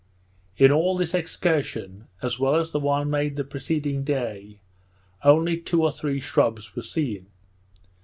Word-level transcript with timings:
In 0.57 0.71
all 0.71 0.97
this 0.97 1.13
excursion, 1.13 2.07
as 2.23 2.39
well 2.39 2.55
as 2.55 2.71
the 2.71 2.79
one 2.79 3.11
made 3.11 3.35
the 3.35 3.43
preceding 3.43 4.03
day, 4.03 4.59
only 5.23 5.59
two 5.61 5.83
or 5.83 5.91
three 5.91 6.19
shrubs 6.19 6.75
were 6.75 6.81
seen. 6.81 7.27